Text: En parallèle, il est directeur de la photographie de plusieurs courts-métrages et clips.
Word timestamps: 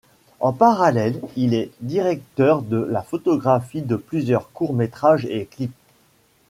En 0.39 0.51
parallèle, 0.51 1.21
il 1.35 1.53
est 1.53 1.69
directeur 1.81 2.63
de 2.63 2.77
la 2.77 3.03
photographie 3.03 3.83
de 3.83 3.95
plusieurs 3.97 4.49
courts-métrages 4.51 5.25
et 5.25 5.45
clips. 5.45 5.75